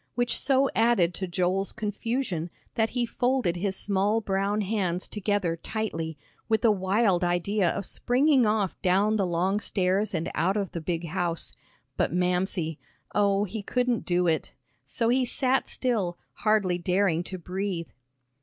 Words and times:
Which 0.15 0.39
so 0.39 0.67
added 0.73 1.13
to 1.13 1.27
Joel's 1.27 1.71
confusion, 1.71 2.49
that 2.73 2.89
he 2.89 3.05
folded 3.05 3.55
his 3.57 3.75
small 3.75 4.19
brown 4.19 4.61
hands 4.61 5.07
together 5.07 5.55
tightly, 5.55 6.17
with 6.49 6.65
a 6.65 6.71
wild 6.71 7.23
idea 7.23 7.69
of 7.69 7.85
springing 7.85 8.47
off 8.47 8.81
down 8.81 9.15
the 9.17 9.27
long 9.27 9.59
stairs 9.59 10.15
and 10.15 10.31
out 10.33 10.57
of 10.57 10.71
the 10.71 10.81
big 10.81 11.05
house 11.09 11.53
but 11.97 12.11
Mamsie. 12.11 12.79
Oh, 13.13 13.43
he 13.43 13.61
couldn't 13.61 14.03
do 14.03 14.25
it! 14.25 14.53
So 14.87 15.09
he 15.09 15.23
sat 15.23 15.67
still, 15.67 16.17
hardly 16.33 16.79
daring 16.79 17.23
to 17.25 17.37
breathe. 17.37 17.89